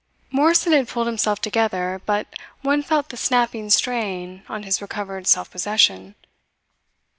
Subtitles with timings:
[0.31, 2.25] Morrison had pulled himself together, but
[2.63, 6.15] one felt the snapping strain on his recovered self possession.